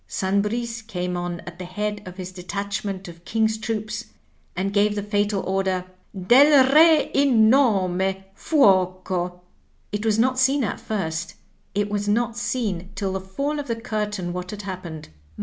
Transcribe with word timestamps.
San 0.07 0.41
Bris 0.41 0.81
came 0.81 1.15
on 1.15 1.41
at 1.41 1.59
the 1.59 1.65
head 1.65 2.01
of 2.07 2.17
his 2.17 2.31
detachment 2.31 3.07
of 3.07 3.23
King's 3.23 3.59
troops 3.59 4.05
and 4.55 4.73
gave 4.73 4.95
the 4.95 5.03
fatal 5.03 5.43
order, 5.43 5.85
*Del 6.19 6.73
Re 6.73 7.11
in 7.13 7.51
nome, 7.51 7.99
Fuoco!' 8.33 9.41
It 9.91 10.03
was 10.03 10.17
not 10.17 10.39
seen 10.39 10.63
at 10.63 10.79
first, 10.81 11.35
it 11.75 11.87
was 11.91 12.07
not 12.07 12.35
seen 12.35 12.89
till 12.95 13.13
the 13.13 13.21
fall 13.21 13.59
of 13.59 13.67
the 13.67 13.75
curtain 13.75 14.33
Vhat 14.33 14.49
had 14.49 14.63
happened. 14.63 15.09